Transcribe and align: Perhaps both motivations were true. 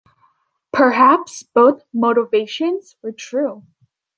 Perhaps 0.73 1.43
both 1.43 1.83
motivations 1.93 2.95
were 3.03 3.11
true. 3.11 3.61